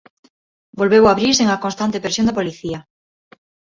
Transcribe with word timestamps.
Volveu 0.83 1.03
abrir 1.11 1.31
sen 1.39 1.49
a 1.51 1.61
constante 1.65 2.01
presión 2.03 2.27
da 2.27 2.37
policía. 2.39 2.79